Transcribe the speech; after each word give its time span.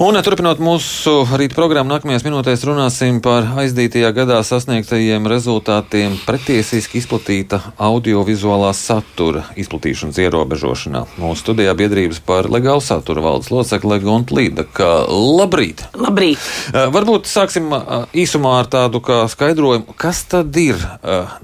Un, 0.00 0.16
turpinot 0.24 0.56
mūsu 0.64 1.12
rīta 1.36 1.52
programmu, 1.52 1.92
nākamajās 1.92 2.22
minūtēs 2.24 2.62
runāsim 2.64 3.18
par 3.20 3.44
aizdītajā 3.60 4.08
gadā 4.16 4.38
sasniegtajiem 4.48 5.26
rezultātiem 5.28 6.14
pretiesiski 6.24 7.02
izplatīta 7.02 7.58
audiovizuālā 7.76 8.70
satura 8.72 9.42
izplatīšanas 9.60 10.16
ierobežošanā. 10.24 11.02
Mūsu 11.20 11.44
studijā 11.44 11.74
biedrības 11.76 12.22
par 12.24 12.48
legālu 12.48 12.80
satura 12.80 13.26
valdes 13.26 13.52
locekle 13.52 14.00
Gonta 14.00 14.38
Līda. 14.38 14.64
Labrīt! 15.12 15.84
Labrīt! 15.92 16.48
Uh, 16.72 16.88
varbūt 16.96 17.28
sāksim 17.28 17.68
uh, 17.68 18.08
īsumā 18.16 18.56
ar 18.62 18.72
tādu 18.72 19.04
skaidrojumu, 19.04 19.98
kas 20.00 20.24
tad 20.32 20.56
ir 20.56 20.80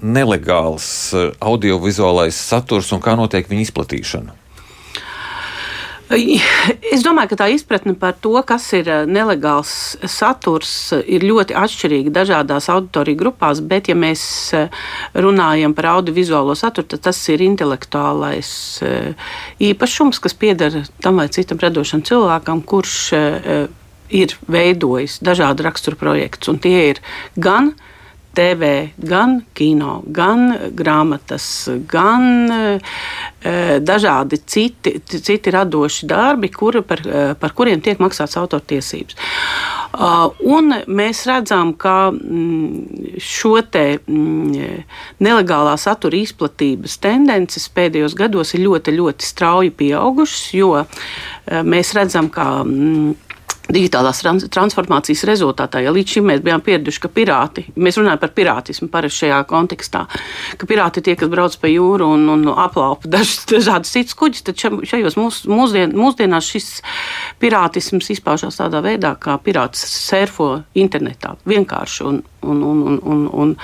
nelegāls 0.01 0.89
audiovizuālais 1.45 2.41
saturs 2.41 2.89
un 2.97 3.05
kā 3.05 3.21
notiek 3.21 3.53
viņa 3.53 3.69
izplatīšana. 3.69 4.41
Es 6.07 7.03
domāju, 7.03 7.33
ka 7.33 7.39
tā 7.41 7.47
izpratne 7.51 7.97
par 7.99 8.15
to, 8.23 8.35
kas 8.47 8.69
ir 8.79 8.87
eh, 8.87 9.07
nelegāls 9.11 9.97
saturs, 10.07 10.93
ir 11.03 11.25
ļoti 11.27 11.57
atšķirīga 11.59 12.13
dažādās 12.15 12.69
auditoriju 12.71 13.19
grupās, 13.25 13.59
bet, 13.59 13.91
ja 13.91 13.97
mēs 13.99 14.23
eh, 14.55 14.71
runājam 15.19 15.75
par 15.75 15.91
audiovizuālo 15.97 16.55
saturu, 16.59 16.87
tad 16.95 17.03
tas 17.09 17.19
ir 17.33 17.43
intelektuālais 17.49 18.51
eh, 18.87 19.33
īpašums, 19.73 20.23
kas 20.23 20.39
pieder 20.39 20.85
tam 21.03 21.19
vai 21.19 21.27
citam 21.35 21.59
radošam 21.63 22.05
cilvēkam, 22.07 22.63
kurš 22.63 22.97
ir 24.15 24.33
veidojis 24.47 25.19
dažādu 25.27 25.67
raksturu 25.67 25.99
projektus, 25.99 26.55
tie 26.63 26.93
ir 26.93 27.03
gan 27.35 27.73
TV, 28.37 28.71
gan 29.01 29.39
kino, 29.57 30.01
gan 30.13 30.51
grāmatas, 30.77 31.47
gan 31.89 32.53
e, 32.53 32.61
dažādi 33.81 34.41
citi, 34.45 34.99
citi 35.09 35.55
radoši 35.55 36.09
darbi, 36.11 36.51
kuri, 36.53 36.83
par, 36.85 37.03
e, 37.07 37.27
par 37.41 37.55
kuriem 37.57 37.81
tiek 37.85 38.03
maksāts 38.03 38.37
autortiesības. 38.41 39.17
Uh, 39.97 40.27
un 40.45 40.75
mēs 40.93 41.23
redzam, 41.25 41.71
ka 41.81 42.11
mm, 42.13 43.17
šo 43.23 43.55
te 43.73 43.85
mm, 43.97 44.83
nelegālā 45.25 45.73
satura 45.81 46.19
izplatības 46.21 46.99
tendences 47.01 47.71
pēdējos 47.73 48.17
gados 48.19 48.53
ir 48.53 48.67
ļoti, 48.67 48.93
ļoti 48.99 49.25
strauji 49.25 49.73
pieaugušas, 49.79 50.43
jo 50.59 50.75
mēs 51.65 51.95
redzam, 51.97 52.29
ka 52.35 52.51
mm, 52.67 53.15
digitālās 53.73 54.23
transformācijas 54.53 55.25
rezultātā. 55.29 55.83
Ja 55.85 55.93
līdz 55.95 56.17
šim 56.17 56.29
mēs 56.31 56.43
bijām 56.45 56.63
pieraduši, 56.65 57.03
ka 57.03 57.11
pirāti, 57.13 57.67
mēs 57.75 57.99
runājam 58.01 58.21
par 58.23 58.33
pirātismu 58.37 58.89
parasti 58.93 59.25
šajā 59.25 59.41
kontekstā, 59.51 60.05
ka 60.59 60.69
pirāti 60.69 61.03
ir 61.03 61.07
tie, 61.09 61.17
kas 61.19 61.33
brauc 61.33 61.57
pa 61.63 61.71
jūru 61.71 62.09
un, 62.17 62.29
un 62.33 62.47
aplaupa 62.53 63.11
dažs, 63.17 63.45
dažādas 63.51 63.93
citas 63.95 64.19
kuģis, 64.19 64.47
tad 64.47 64.63
šajos 64.63 65.19
mūs, 65.19 65.43
mūsdien, 65.51 65.97
mūsdienās 65.97 66.53
šis 66.55 66.71
pirātisms 67.43 68.13
izpaužās 68.17 68.61
tādā 68.61 68.83
veidā, 68.85 69.17
kā 69.21 69.39
pirāts 69.43 69.83
surfo 69.97 70.53
internetā 70.79 71.37
vienkārši 71.49 72.07
un, 72.07 72.23
un, 72.43 72.63
un, 72.63 72.83
un, 72.87 72.99
un, 73.03 73.29
un, 73.33 73.55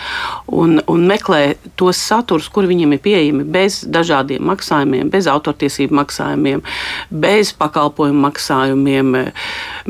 un, 0.46 0.80
un 0.86 1.04
meklē 1.08 1.56
tos 1.78 2.00
saturs, 2.00 2.48
kur 2.52 2.68
viņiem 2.70 2.96
ir 2.96 3.02
pieejami 3.04 3.44
bez 3.44 3.82
dažādiem 3.88 4.44
maksājumiem, 4.50 5.10
bez 5.12 5.28
autortiesību 5.30 5.96
maksājumiem, 6.00 6.62
bez 7.10 7.52
pakalpojumu 7.58 8.26
maksājumiem. 8.26 9.14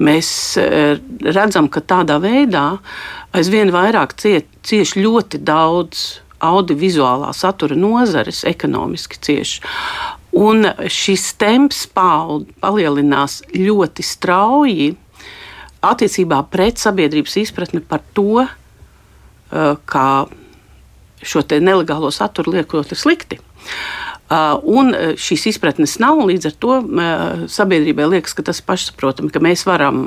Mēs 0.02 0.32
eh, 0.60 0.98
redzam, 1.24 1.70
ka 1.72 1.84
tādā 1.84 2.18
veidā 2.22 2.66
aizvien 3.36 3.72
vairāk 3.72 4.16
ciet, 4.20 4.50
cieš 4.66 4.96
ļoti 5.00 5.40
daudz 5.42 6.22
audiovizuālā 6.42 7.30
satura 7.36 7.76
nozares, 7.78 8.42
ekonomiski 8.48 9.20
cieši. 9.22 9.62
Un 10.32 10.64
šis 10.88 11.26
temps 11.36 11.84
palielinās 11.92 13.42
ļoti 13.52 14.04
strauji 14.06 14.88
attiecībā 15.84 16.40
pret 16.50 16.80
sabiedrības 16.80 17.36
izpratni 17.42 17.82
par 17.84 18.02
to, 18.16 18.46
kā 19.86 20.08
šo 21.22 21.42
nelegālo 21.60 22.10
saturu 22.10 22.56
liekot 22.56 22.94
slikti. 22.98 23.38
Uh, 23.38 24.12
un 24.62 24.94
eh, 24.94 25.12
šīs 25.18 25.50
izpratnes 25.52 25.98
nav, 26.02 26.22
līdz 26.28 26.48
ar 26.48 26.56
to 26.62 26.78
sabiedrībai 27.52 28.08
liekas, 28.14 28.34
ka 28.36 28.44
tas 28.46 28.62
ir 28.62 28.66
pašsaprotami, 28.68 29.30
ka 29.32 29.42
mēs 29.44 29.66
varam 29.68 30.02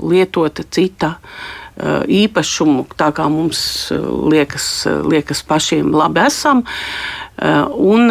lietot 0.00 0.62
cita 0.72 1.16
īpašumu, 1.76 2.86
tā 2.96 3.10
kā 3.12 3.26
mums 3.28 3.92
liekas, 3.92 4.86
liekas 5.04 5.42
pašiem 5.44 5.90
labi 5.92 6.22
esam. 6.24 6.62
Un 7.76 8.08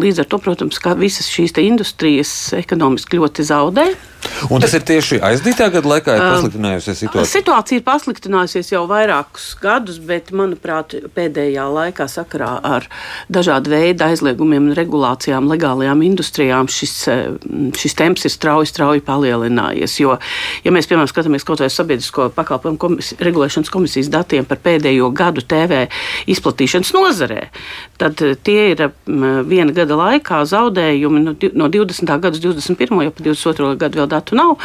līdz 0.00 0.22
ar 0.22 0.28
to, 0.32 0.38
protams, 0.40 0.80
visas 0.96 1.28
šīs 1.28 1.52
industrijas 1.60 2.32
ekonomiski 2.56 3.20
ļoti 3.20 3.44
zaudē. 3.44 3.84
Un 4.50 4.62
tas 4.62 4.74
ir 4.76 4.84
tieši 4.86 5.18
aizdītā 5.24 5.68
gada 5.72 5.88
laikā, 5.88 6.16
ir 6.16 6.24
pasliktinājusies 6.24 7.00
situācija? 7.02 7.32
Situācija 7.32 7.80
ir 7.80 7.84
pasliktinājusies 7.86 8.72
jau 8.72 8.82
vairākus 8.90 9.48
gadus, 9.62 9.98
bet, 10.02 10.32
manuprāt, 10.36 10.94
pēdējā 11.16 11.66
laikā 11.72 12.06
sakarā 12.10 12.52
ar 12.66 12.86
dažādu 13.32 13.72
veidu 13.72 14.06
aizliegumiem 14.06 14.70
un 14.70 14.76
regulācijām 14.76 15.48
legālajām 15.50 16.04
industrijām 16.06 16.70
šis, 16.70 16.94
šis 17.80 17.96
temps 17.98 18.26
ir 18.28 18.34
strauji, 18.34 18.70
strauji 18.70 19.04
palielinājies. 19.06 19.96
Jo, 20.02 20.18
ja 20.64 20.74
mēs, 20.74 20.88
piemēram, 20.90 21.10
skatāmies 21.10 21.46
kaut 21.46 21.64
vai 21.64 21.70
sabiedrisko 21.72 22.28
pakalpojumu 22.36 22.80
komis, 22.82 23.12
regulēšanas 23.22 23.72
komisijas 23.72 24.12
datiem 24.12 24.46
par 24.48 24.60
pēdējo 24.64 25.10
gadu 25.16 25.44
TV 25.46 25.86
izplatīšanas 26.30 26.92
nozarē, 26.96 27.48
tad 28.00 28.20
tie 28.46 28.70
ir 28.74 28.86
viena 29.06 29.74
gada 29.76 29.98
laikā 29.98 30.42
zaudējumi 30.48 31.24
no, 31.24 31.36
no 31.56 31.70
20. 31.72 32.14
gada 32.20 32.34
uz 32.36 32.42
21. 32.44 33.02
jau 33.06 33.16
pa 33.16 33.26
22. 33.26 33.72
gadu 33.80 34.02
vēl 34.02 34.10
datu 34.26 34.36
nav, 34.36 34.56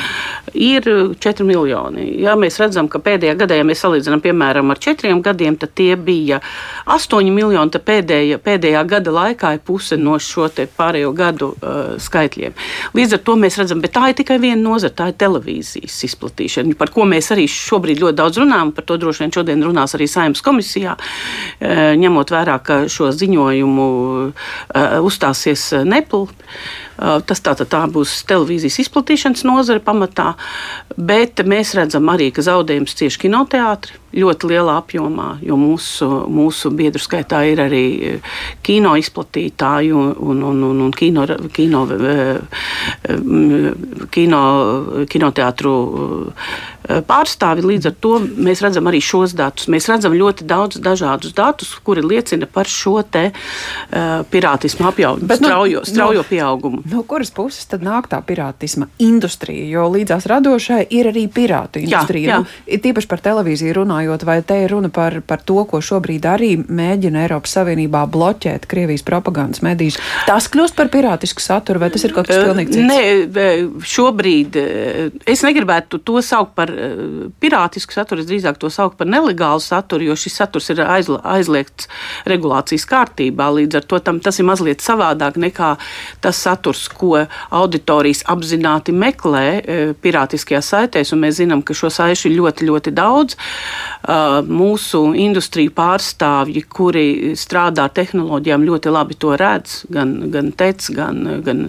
ir 0.53 0.83
4 1.19 1.43
miljoni. 1.45 2.21
Ja 2.21 2.35
mēs 2.35 2.59
redzam, 2.59 2.87
ka 2.89 2.99
pēdējā 2.99 3.35
gadā, 3.37 3.55
ja 3.55 3.63
mēs 3.63 3.81
salīdzinām 3.83 4.21
piemēram 4.21 4.71
ar 4.71 4.79
4 4.81 5.21
gadiem, 5.21 5.55
tad 5.57 5.73
tie 5.75 5.95
bija 5.95 6.41
8 6.85 7.29
miljoni. 7.31 7.71
Pēdējā, 7.71 8.37
pēdējā 8.41 8.83
gada 8.87 9.11
laikā 9.11 9.53
ir 9.55 9.61
puse 9.65 9.97
no 9.97 10.17
šo 10.19 10.49
pārējo 10.77 11.13
gadu 11.15 11.53
uh, 11.53 11.95
skaitļiem. 12.01 12.53
Līdz 12.93 13.15
ar 13.17 13.21
to 13.25 13.35
mēs 13.39 13.57
redzam, 13.59 13.81
bet 13.81 13.93
tā 13.93 14.09
ir 14.09 14.17
tikai 14.17 14.39
viena 14.41 14.61
nozara, 14.61 14.93
tā 14.93 15.09
ir 15.11 15.17
televīzijas 15.21 16.01
izplatīšana, 16.09 16.75
par 16.77 16.91
ko 16.93 17.05
mēs 17.05 17.31
arī 17.33 17.47
šobrīd 17.49 18.01
ļoti 18.01 18.17
daudz 18.17 18.41
runājam. 18.41 18.73
Par 18.75 18.85
to 18.87 18.97
droši 19.01 19.25
vien 19.25 19.35
šodien 19.35 19.65
runās 19.65 19.95
arī 19.95 20.07
Saimnes 20.09 20.43
komisijā, 20.45 20.97
uh, 20.97 21.83
ņemot 22.01 22.33
vērā, 22.33 22.59
ka 22.65 22.83
šo 22.91 23.11
ziņojumu 23.15 23.89
uh, 24.29 25.01
uzstāsies 25.05 25.71
Nepl. 25.85 26.27
Tas 27.01 27.39
tā, 27.41 27.55
tā 27.57 27.79
būs 27.89 28.19
televīzijas 28.29 28.77
izplatīšanas 28.83 29.41
nozare 29.51 29.83
pamatā, 29.83 30.31
bet 30.97 31.43
mēs 31.45 31.75
redzam 31.77 32.09
arī, 32.13 32.31
ka 32.33 32.45
zaudējums 32.47 32.97
cieši 33.01 33.27
kinoteātri 33.27 34.00
ļoti 34.15 34.51
lielā 34.51 34.77
apjomā, 34.81 35.29
jo 35.45 35.57
mūsu, 35.59 36.07
mūsu 36.31 36.71
biedru 36.75 37.01
skaitā 37.01 37.43
ir 37.49 37.61
arī 37.63 37.85
kino 38.65 38.95
izplatītāji 38.99 39.93
un, 39.95 40.11
un, 40.17 40.43
un, 40.51 40.63
un, 40.71 40.81
un 40.87 40.91
kino, 40.95 41.25
kino, 41.55 41.85
kino, 44.11 44.41
kinoteātru 45.11 45.75
pārstāvi. 47.07 47.63
Līdz 47.65 47.89
ar 47.91 47.95
to 48.01 48.13
mēs 48.19 48.61
redzam 48.63 48.89
arī 48.89 49.01
šos 49.05 49.35
datus. 49.37 49.69
Mēs 49.71 49.87
redzam 49.91 50.15
ļoti 50.17 50.47
daudz 50.49 50.79
dažādus 50.81 51.35
datus, 51.37 51.73
kuri 51.85 52.03
liecina 52.05 52.47
par 52.49 52.69
šo 52.69 52.97
te 53.05 53.27
uh, 53.31 54.23
pirātismu 54.31 54.87
apjauju, 54.89 55.27
Bet, 55.29 55.41
straujo, 55.43 55.83
nu, 55.83 55.89
straujo 55.91 56.23
no, 56.23 56.27
pieaugumu. 56.27 56.81
No 56.91 57.03
kuras 57.07 57.31
puses 57.33 57.67
tad 57.69 57.85
nāk 57.85 58.09
tā 58.11 58.19
pirātisma 58.25 58.89
industrija? 59.01 59.67
Jo 59.71 59.87
līdzās 59.93 60.27
radošai 60.29 60.83
ir 60.89 61.11
arī 61.11 61.27
pirātu 61.31 61.83
industrija. 61.83 62.27
Jā, 62.27 62.41
jā. 62.41 62.41
Nu, 62.41 62.81
tīpaši 62.81 63.11
par 63.11 63.21
televīziju 63.29 63.77
runājot, 63.81 64.00
vai 64.27 64.39
te 64.45 64.57
ir 64.63 64.71
runa 64.73 64.89
par, 64.93 65.19
par 65.27 65.41
to, 65.45 65.61
ko 65.69 65.81
šobrīd 65.83 66.25
arī 66.29 66.51
mēģina 66.61 67.25
Eiropas 67.25 67.55
Savienībā 67.57 68.03
bloķēt 68.11 68.67
Krievijas 68.71 69.03
propagandas 69.07 69.63
medijas. 69.65 69.99
Tas 70.27 70.47
kļūst 70.51 70.77
par 70.77 70.91
pirātisku 70.93 71.43
saturu, 71.43 71.81
vai 71.83 71.91
tas 71.93 72.05
ir 72.07 72.15
kaut 72.15 72.29
kas 72.29 72.41
pilnīgi 72.45 72.75
cits? 72.75 72.87
Nē, 72.89 73.01
šobrīd 73.87 74.57
es 75.29 75.43
negribētu 75.45 76.01
to 76.05 76.21
saukt 76.25 76.55
par 76.57 76.71
pirātisku 77.43 77.95
saturu, 77.95 78.23
es 78.23 78.29
drīzāk 78.29 78.59
to 78.61 78.71
saucu 78.73 78.99
par 78.99 79.09
nelegālu 79.11 79.63
saturu, 79.63 80.09
jo 80.11 80.17
šis 80.19 80.39
saturs 80.41 80.71
ir 80.73 80.83
aizliegts 80.85 81.89
regulācijas 82.29 82.87
kārtībā. 82.89 83.49
Līdz 83.57 83.81
ar 83.81 83.87
to 83.89 84.01
tam, 84.03 84.21
tas 84.23 84.39
ir 84.39 84.47
mazliet 84.47 84.83
savādāk 84.83 85.39
nekā 85.41 85.73
tas 86.23 86.39
saturs, 86.41 86.87
ko 86.91 87.25
auditorijas 87.51 88.23
apzināti 88.31 88.93
meklē 88.95 89.45
pirātiskajās 90.01 90.71
saitēs, 90.73 91.13
un 91.15 91.23
mēs 91.25 91.39
zinām, 91.41 91.63
ka 91.65 91.75
šo 91.77 91.91
saišu 91.93 92.29
ir 92.29 92.37
ļoti, 92.39 92.67
ļoti 92.69 92.93
daudz. 92.95 93.37
Mūsu 94.47 95.01
industriju 95.17 95.73
pārstāvji, 95.77 96.63
kuri 96.69 97.33
strādā 97.37 97.87
tehnoloģijām, 97.93 98.65
ļoti 98.65 98.93
labi 98.93 99.17
to 99.21 99.35
redz. 99.39 99.81
Gan, 99.91 100.15
gan 100.33 100.51
TEC, 100.57 100.89
gan, 100.95 101.21
gan, 101.45 101.67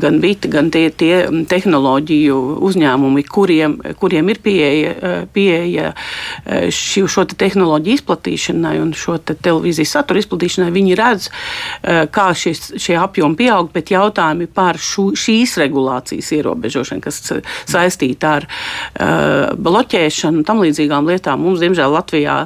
gan 0.00 0.20
VIT, 0.22 0.48
gan 0.50 0.70
tie, 0.74 0.88
tie 0.90 1.26
tehnoloģiju 1.50 2.38
uzņēmumi, 2.68 3.24
kuriem, 3.28 3.78
kuriem 4.00 4.32
ir 4.32 4.42
pieeja, 4.42 4.94
pieeja 5.32 5.92
ši, 6.74 7.04
šo 7.08 7.26
te 7.28 7.38
tehnoloģiju 7.38 8.00
izplatīšanai 8.00 8.76
un 8.82 8.92
šo 8.96 9.18
te 9.22 9.36
televīzijas 9.38 9.94
satura 9.98 10.22
izplatīšanai, 10.22 10.70
viņi 10.74 10.98
redz, 10.98 11.28
kā 12.14 12.28
šis, 12.36 12.72
šie 12.80 12.98
apjomi 13.00 13.38
pieaug, 13.38 13.70
bet 13.74 13.92
jautājumi 13.94 14.48
par 14.54 14.78
šu, 14.82 15.10
šīs 15.18 15.56
regulācijas 15.62 16.32
ierobežošanu, 16.38 17.04
kas 17.04 17.20
saistīta 17.68 18.34
ar 18.38 18.48
uh, 18.48 19.54
bloķēšanu 19.58 20.42
un 20.42 20.46
tam 20.48 20.62
līdzīgām 20.64 21.08
lietām, 21.08 21.27
mums, 21.36 21.60
diemžēl, 21.62 21.92
Latvijā 21.92 22.36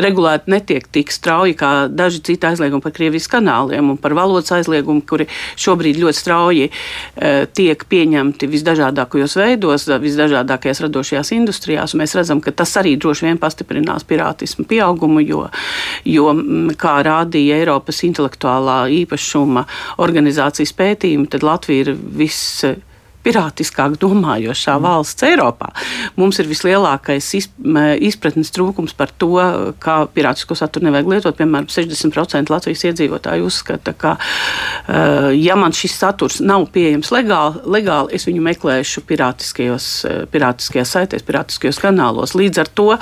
regulēti 0.00 0.52
netiek 0.52 0.86
tik 0.92 1.12
strauji 1.14 1.54
kā 1.58 1.72
daži 1.92 2.22
citi 2.26 2.48
aizliegumi 2.48 2.82
par 2.82 2.94
Krievijas 2.96 3.28
kanāliem 3.30 3.92
un 3.92 4.00
par 4.00 4.16
valodas 4.18 4.52
aizliegumu, 4.56 5.04
kuri 5.06 5.28
šobrīd 5.60 6.00
ļoti 6.02 6.18
strauji 6.18 6.68
uh, 6.70 7.44
tiek 7.54 7.84
pieņemti 7.88 8.48
visdažādākajos 8.52 9.36
veidos, 9.38 9.86
visdažādākajās 10.02 10.82
radošajās 10.86 11.32
industrijās. 11.36 11.96
Mēs 11.98 12.16
redzam, 12.18 12.42
ka 12.42 12.54
tas 12.62 12.74
arī 12.80 12.96
droši 13.00 13.28
vien 13.28 13.40
pastiprinās 13.42 14.06
pirātismu 14.08 14.66
pieaugumu, 14.70 15.22
jo, 15.24 15.46
jo 16.08 16.32
kā 16.80 16.98
rādīja 17.06 17.60
Eiropas 17.62 18.02
intelektuālā 18.08 18.84
īpašuma 19.02 19.66
organizācijas 20.02 20.74
pētījumi, 20.78 21.28
tad 21.32 21.46
Latvija 21.46 21.86
ir 21.86 21.94
viss 21.94 22.64
pirātiskāk 23.22 23.96
domājošā 24.02 24.76
valsts 24.82 25.24
Eiropā. 25.26 25.70
Mums 26.18 26.40
ir 26.42 26.48
vislielākais 26.50 27.28
izpratnes 27.38 28.52
trūkums 28.54 28.96
par 28.98 29.12
to, 29.18 29.36
kā 29.82 29.96
pirātisko 30.14 30.56
saturu 30.58 30.88
nevajag 30.88 31.10
lietot. 31.12 31.38
Piemēram, 31.38 31.68
60% 31.72 32.52
Latvijas 32.52 32.84
iedzīvotāji 32.90 33.46
uzskata, 33.46 33.94
ka, 33.98 34.16
eh, 34.18 35.30
ja 35.38 35.56
man 35.56 35.72
šis 35.72 35.96
saturs 35.98 36.40
nav 36.40 36.68
pieejams 36.74 37.12
legāli, 37.14 37.62
legāli 37.64 38.14
es 38.18 38.26
viņu 38.26 38.44
meklēšu 38.50 39.06
pirātiskajos, 39.08 39.88
eh, 40.04 40.22
pirātiskajās 40.26 40.94
saitēs, 40.96 41.26
pirātiskajos 41.26 41.80
kanālos. 41.82 42.34
Līdz 42.38 42.58
ar 42.58 42.68
to 42.74 42.98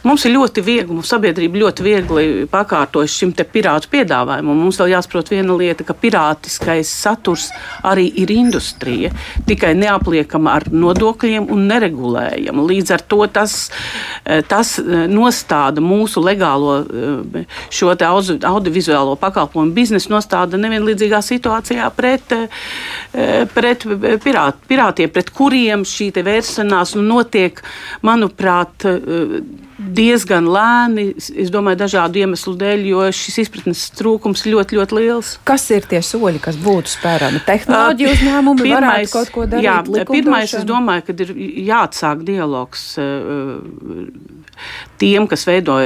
Mums 0.00 0.22
ir 0.24 0.32
ļoti 0.32 0.62
viegli, 0.64 0.94
mums 0.96 1.10
sabiedrība 1.12 1.60
ļoti 1.60 1.84
viegli 1.84 2.22
pakārtojas 2.50 3.12
šim 3.12 3.34
pirātu 3.36 3.90
piedāvājumam. 3.92 4.62
Mums 4.64 4.78
vēl 4.80 4.94
jāsaprot 4.94 5.28
viena 5.28 5.52
lieta, 5.58 5.84
ka 5.84 5.92
pirātiskais 5.92 6.88
saturs 6.88 7.50
arī 7.84 8.06
ir 8.22 8.32
industrija, 8.32 9.10
tikai 9.46 9.74
neapliekama 9.76 10.54
ar 10.56 10.64
nodokļiem 10.72 11.50
un 11.52 11.66
neregulējama. 11.68 12.64
Līdz 12.70 12.94
ar 12.96 13.04
to 13.04 13.20
tas, 13.28 13.56
eh, 14.24 14.40
tas 14.48 14.78
eh, 14.80 15.04
nostāda 15.12 15.84
mūsu 15.84 16.24
legālo 16.24 16.78
eh, 16.80 17.44
šo 17.68 17.92
audiovizuālo 17.92 19.18
pakalpojumu 19.20 19.76
biznesu 19.76 20.14
nostāda 20.14 20.56
nevienlīdzīgā 20.56 21.20
situācijā 21.20 21.90
pret, 21.94 22.32
pret 23.52 23.84
pirāt, 24.24 24.64
pirātiem, 24.68 25.12
pret 25.12 25.30
kuriem 25.36 25.84
šī 25.84 26.10
vēršanās 26.24 26.94
notiek, 26.96 27.60
manuprāt, 28.06 28.88
diezgan 29.96 30.46
lēni, 30.46 31.08
es 31.18 31.50
domāju, 31.52 31.80
dažādu 31.82 32.22
iemeslu 32.22 32.54
dēļ, 32.60 32.84
jo 32.92 33.06
šis 33.16 33.38
izpratnes 33.44 33.84
trūkums 33.98 34.44
ļoti, 34.46 34.78
ļoti 34.78 34.98
liels. 34.98 35.32
Kas 35.48 35.66
ir 35.74 35.86
tie 35.90 36.02
soļi, 36.04 36.40
kas 36.42 36.58
būtu 36.60 36.92
spērami? 36.94 37.42
Tehnoloģiju 37.48 38.12
uzņēmumi 38.16 38.66
pirmais, 38.68 39.12
kaut 39.12 39.32
ko 39.34 39.46
darīt? 39.50 39.66
Jā, 39.66 40.04
pirmais, 40.08 40.54
es 40.58 40.66
domāju, 40.68 41.06
ka 41.08 41.16
ir 41.24 41.34
jāatsāk 41.72 42.22
dialogs 42.28 42.96
tiem, 45.00 45.26
kas 45.26 45.42
veido 45.48 45.78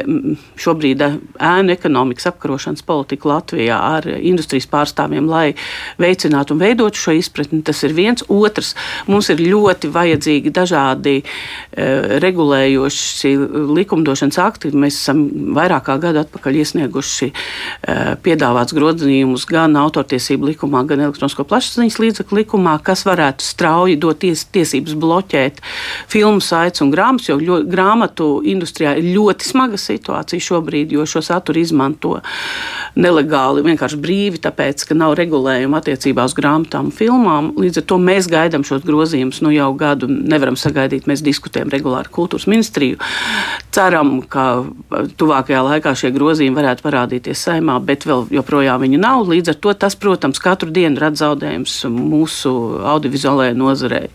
šobrīd 0.60 1.00
ēnu 1.06 1.72
ekonomikas 1.72 2.28
apkarošanas 2.32 2.84
politiku 2.84 3.30
Latvijā 3.30 3.78
ar 3.78 4.08
industrijas 4.18 4.66
pārstāvjiem, 4.68 5.30
lai 5.30 5.54
veicinātu 6.02 6.52
un 6.52 6.60
veidotu 6.60 7.00
šo 7.00 7.14
izpratni. 7.16 7.62
Tas 7.64 7.80
ir 7.86 7.94
viens. 7.96 8.24
Otrs, 8.28 8.74
mums 9.08 9.30
ir 9.32 9.40
ļoti 9.40 9.88
vajadzīgi 9.94 10.52
dažādi 10.52 11.14
regulējoši 12.26 13.32
likumdošanas 13.86 14.40
akti. 14.42 14.72
Mēs 14.76 14.98
esam 15.00 15.22
vairāk 15.56 15.86
kā 15.86 15.96
gadu 16.02 16.20
atpakaļ 16.24 16.60
iesnieguši 16.62 17.30
uh, 17.30 18.14
piedāvāts 18.24 18.74
grozījumus 18.76 19.46
gan 19.48 19.76
autortiesību 19.80 20.50
likumā, 20.52 20.82
gan 20.88 21.04
elektronisko 21.06 21.46
plašsaziņas 21.48 22.00
līdzekļu 22.02 22.40
likumā, 22.42 22.76
kas 22.84 23.06
varētu 23.06 23.46
strauji 23.46 23.98
dot 24.02 24.20
ties, 24.24 24.46
tiesības 24.52 24.96
bloķēt 24.98 25.62
filmu 26.12 26.42
saites 26.44 26.82
un 26.84 26.92
grāmatas, 26.94 27.30
jo 27.30 27.38
ļo, 27.40 27.60
grāmatu 27.70 28.28
industrijā 28.46 28.96
ir 28.98 29.10
ļoti 29.16 29.50
smaga 29.50 29.80
situācija 29.80 30.48
šobrīd, 30.48 30.94
jo 30.96 31.06
šo 31.08 31.22
saturu 31.24 31.62
izmanto 31.62 32.16
nelegāli, 32.96 33.64
vienkārši 33.66 34.00
brīvi, 34.00 34.40
tāpēc, 34.42 34.86
ka 34.88 34.96
nav 34.96 35.16
regulējuma 35.18 35.82
attiecībā 35.82 36.24
uz 36.26 36.34
grāmatām 36.36 36.86
un 36.90 36.94
filmām. 36.94 37.52
Līdz 37.60 37.82
ar 37.82 37.86
to 37.90 37.98
mēs 38.02 38.28
gaidām 38.30 38.64
šos 38.66 38.84
grozījumus 38.86 39.42
nu 39.44 39.52
jau 39.54 39.70
gadu, 39.78 40.08
nevaram 40.08 40.56
sagaidīt. 40.58 41.08
Mēs 41.10 41.24
diskutējam 41.26 41.72
regulāri 41.72 42.12
kultūras 42.12 42.48
ministriju. 42.50 43.00
Ceram, 43.76 44.22
ka 44.24 44.64
tuvākajā 45.20 45.60
laikā 45.66 45.92
šie 46.00 46.08
grozījumi 46.14 46.56
varētu 46.56 46.84
parādīties 46.86 47.42
saimā, 47.44 47.76
bet 47.84 48.06
vēl 48.08 48.24
joprojām 48.38 48.80
viņi 48.86 49.00
nav. 49.02 49.26
Līdz 49.28 49.52
ar 49.52 49.58
to 49.66 49.74
tas, 49.84 49.98
protams, 50.00 50.40
katru 50.40 50.72
dienu 50.72 51.02
rada 51.02 51.20
zaudējumus 51.20 51.82
mūsu 51.92 52.54
audiovizuālajai 52.94 53.58
nozarei. 53.58 54.08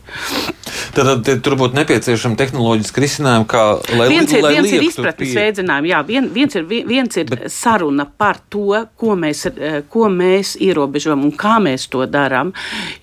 Tad, 0.96 1.08
tad 1.24 1.42
tur 1.44 1.56
būtu 1.60 1.78
nepieciešama 1.78 2.38
tehnoloģiska 2.40 3.04
risinājuma, 3.04 3.46
kā 3.50 3.62
lai, 3.96 4.08
viens 4.12 4.34
ir, 4.34 4.42
lai 4.44 4.54
viens 4.58 4.74
ir 4.74 4.86
izpratnes 4.86 5.34
veidzinājumi, 5.38 5.92
jā, 5.92 6.00
vien, 6.08 6.28
viens 6.34 6.58
ir, 6.58 6.66
viens 6.68 7.20
ir 7.20 7.30
Bet, 7.32 7.46
saruna 7.54 8.06
par 8.06 8.42
to, 8.52 8.82
ko 9.00 9.16
mēs, 9.20 9.46
ko 9.92 10.10
mēs 10.12 10.56
ierobežojam 10.64 11.24
un 11.28 11.36
kā 11.38 11.58
mēs 11.64 11.88
to 11.92 12.04
darām, 12.10 12.52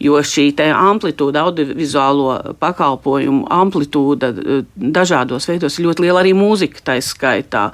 jo 0.02 0.20
šī 0.20 0.50
amplitūda, 0.58 1.44
audiovizuālo 1.48 2.56
pakalpojumu 2.60 3.46
amplitūda 3.52 4.32
dažādos 4.74 5.48
veidos 5.48 5.78
ir 5.78 5.88
ļoti 5.88 6.08
liela 6.08 6.24
arī 6.24 6.34
mūzika 6.48 6.82
taiskaitā. 6.92 7.68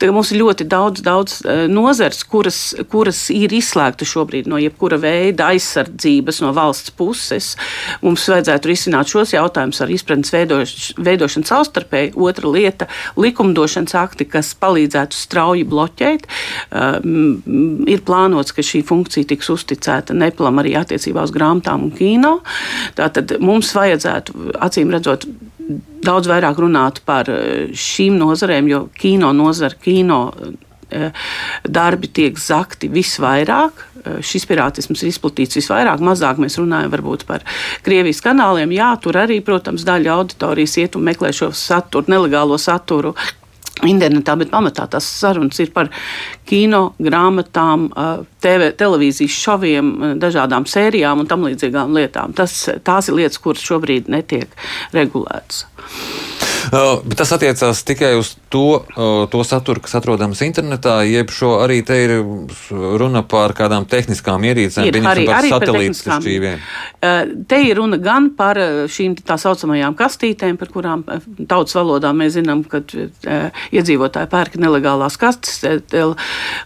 Tagad 0.00 0.14
mums 0.16 0.32
ir 0.34 0.42
ļoti 0.42 0.66
daudz, 0.68 1.02
daudz 1.06 1.38
e, 1.44 1.56
nozars, 1.70 2.22
kuras, 2.26 2.60
kuras 2.90 3.26
ir 3.34 3.54
izslēgta 3.54 4.06
šobrīd 4.08 4.50
no 4.50 4.60
jebkura 4.60 4.98
veida 5.00 5.50
aizsardzības 5.54 6.42
no 6.44 6.52
valsts 6.56 6.94
puses. 6.96 7.54
Mums 8.04 8.26
vajadzētu 8.30 8.72
risināt 8.72 9.12
šos 9.12 9.34
jautājumus 9.36 9.82
ar 9.84 9.92
izpratnes 9.94 10.34
veidoš, 10.34 10.76
veidošanu 10.98 11.48
savstarpēji. 11.48 12.14
Otra 12.26 12.50
lieta- 12.50 12.88
likumdošanas 13.22 13.94
akti, 13.94 14.28
kas 14.28 14.54
palīdzētu 14.54 15.14
strauji 15.16 15.64
bloķēt. 15.64 16.26
Uh, 16.70 16.98
ir 17.86 18.02
plānots, 18.06 18.54
ka 18.54 18.64
šī 18.66 18.82
funkcija 18.86 19.28
tiks 19.32 19.50
uzticēta 19.52 20.16
neplam 20.16 20.58
arī 20.62 20.74
attiecībā 20.78 21.22
uz 21.26 21.34
grāmatām 21.34 21.88
un 21.88 21.92
kino. 21.96 22.40
Tātad 22.98 23.38
mums 23.40 23.72
vajadzētu, 23.76 24.52
acīm 24.66 24.92
redzot, 24.94 25.26
daudz 26.06 26.30
vairāk 26.30 26.60
runāt 26.62 27.02
par 27.08 27.30
uh, 27.32 27.66
šīm 27.72 28.18
nozarēm, 28.20 28.70
jo 28.70 28.86
kino 28.98 29.32
nozara, 29.36 29.74
kino 29.82 30.20
uh, 30.30 31.26
darbi 31.66 32.10
tiek 32.12 32.38
zakti 32.40 32.90
visvairāk. 32.92 33.86
Eh, 34.06 34.18
šis 34.24 34.46
pirātisms 34.46 35.02
ir 35.02 35.10
izplatīts 35.10 35.58
visvairāk, 35.58 36.02
mazāk 36.04 36.38
mēs 36.42 36.58
runājam 36.60 36.92
varbūt 36.92 37.26
par 37.28 37.44
Krievijas 37.86 38.22
kanāliem. 38.24 38.74
Jā, 38.76 38.92
tur 39.02 39.18
arī, 39.18 39.40
protams, 39.44 39.86
daļa 39.86 40.14
auditorijas 40.20 40.76
iet 40.82 40.98
un 40.98 41.06
meklē 41.08 41.32
šo 41.34 41.50
saturu, 41.56 42.06
nelegālo 42.12 42.58
saturu. 42.60 43.16
Internetā, 43.90 44.36
bet 44.38 44.52
pamatā 44.52 44.86
tas 44.90 45.06
sarunas 45.06 45.60
ir 45.62 45.72
par 45.74 45.90
kino, 46.48 46.82
grāmatām, 47.02 47.88
TV, 48.42 48.70
televīzijas 48.78 49.40
šoviem, 49.46 49.92
dažādām 50.22 50.68
sērijām 50.70 51.24
un 51.24 51.30
tam 51.30 51.46
līdzīgām 51.48 51.96
lietām. 51.96 52.36
Tas, 52.36 52.58
tās 52.86 53.10
ir 53.10 53.20
lietas, 53.20 53.40
kuras 53.42 53.64
šobrīd 53.66 54.10
netiek 54.12 54.52
regulētas. 54.96 55.64
Uh, 56.66 56.98
bet 57.06 57.20
tas 57.20 57.30
attiecās 57.36 57.82
tikai 57.86 58.16
uz 58.18 58.32
to, 58.50 58.82
uh, 58.82 59.26
to 59.30 59.42
saturu, 59.46 59.82
kas 59.84 59.94
atrodams 60.00 60.40
internetā, 60.42 60.98
jeb 61.06 61.30
šo 61.30 61.60
arī 61.62 61.78
te 61.86 61.98
ir 62.02 62.14
runa 62.72 63.22
par 63.26 63.54
kādām 63.56 63.86
tehniskām 63.86 64.42
ierīcēm, 64.48 64.88
ir, 64.90 64.98
arī, 65.06 65.26
par 65.30 65.46
satelītas 65.46 66.02
šķīviem. 66.08 66.64
Uh, 66.98 67.20
te 67.48 67.60
ir 67.68 67.78
runa 67.78 68.00
gan 68.02 68.32
par 68.36 68.58
šīm 68.90 69.14
tā 69.26 69.36
saucamajām 69.40 69.94
kastītēm, 69.98 70.58
par 70.58 70.72
kurām 70.74 71.04
tautas 71.46 71.76
valodā 71.78 72.10
mēs 72.16 72.34
zinām, 72.40 72.64
ka 72.66 72.82
iedzīvotāji 72.82 74.30
pērk 74.32 74.58
nelegālās 74.62 75.18
kastes, 75.20 75.62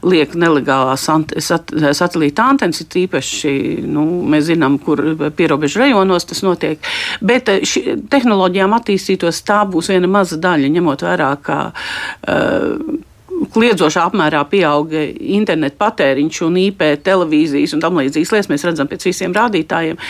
liek 0.07 0.33
nelegālās 0.39 1.05
sat, 1.05 1.75
satelīta 1.99 2.49
antenas, 2.55 2.81
ir 2.85 2.99
īpaši, 3.05 3.55
nu, 3.85 4.07
mēs 4.31 4.49
zinām, 4.49 4.81
kur 4.83 5.03
pierobežu 5.37 5.85
rajonos 5.85 6.29
tas 6.31 6.43
notiek, 6.47 6.91
bet 7.21 7.53
ši, 7.69 7.85
tehnoloģijām 8.11 8.75
attīstītos 8.81 9.43
tā 9.47 9.61
būs 9.69 9.90
viena 9.91 10.11
maza 10.11 10.39
daļa, 10.41 10.73
ņemot 10.79 11.07
vērā, 11.07 11.31
ka 11.45 11.61
uh, 11.71 13.07
kliedzošā 13.55 14.05
apmērā 14.11 14.43
pieauga 14.51 15.03
internetu 15.19 15.79
patēriņš 15.81 16.41
un 16.47 16.59
IP 16.61 16.85
televīzijas 17.05 17.75
un 17.77 17.83
tam 17.83 17.99
līdzīgas 18.01 18.33
lietas. 18.35 18.51
Mēs 18.53 18.67
redzam 18.69 18.91
pēc 18.91 19.07
visiem 19.09 19.35
rādītājiem. 19.37 20.01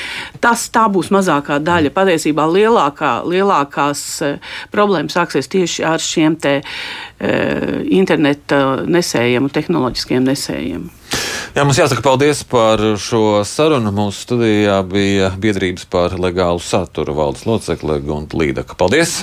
Tas 0.43 0.67
tā 0.75 0.87
būs 0.93 1.13
mazākā 1.15 1.61
daļa. 1.63 1.95
Patiesībā 1.95 2.47
lielākā, 2.51 3.21
lielākās 3.29 4.05
problēmas 4.75 5.19
sāksies 5.19 5.51
tieši 5.53 5.87
ar 5.87 6.03
šiem 6.03 6.39
te 6.41 6.61
interneta 7.21 8.81
nesējiem 8.87 9.47
un 9.47 9.55
tehnoloģiskiem 9.55 10.27
nesējiem. 10.31 10.89
Jā, 11.51 11.65
mums 11.65 11.81
jāsaka 11.81 12.05
paldies 12.05 12.45
par 12.47 12.83
šo 13.03 13.43
sarunu. 13.47 13.91
Mūsu 13.95 14.27
studijā 14.27 14.79
bija 14.87 15.33
biedrības 15.41 15.89
par 15.91 16.15
legālu 16.21 16.63
saturu 16.63 17.17
valdes 17.19 17.47
locekle 17.49 17.99
Gunta 18.07 18.39
Līdaka. 18.39 18.79
Paldies! 18.79 19.21